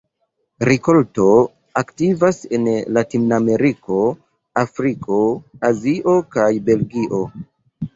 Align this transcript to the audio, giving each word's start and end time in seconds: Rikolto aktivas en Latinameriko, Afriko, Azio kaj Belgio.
Rikolto 0.69 1.25
aktivas 1.81 2.41
en 2.59 2.67
Latinameriko, 2.99 4.01
Afriko, 4.67 5.25
Azio 5.73 6.21
kaj 6.37 6.53
Belgio. 6.69 7.27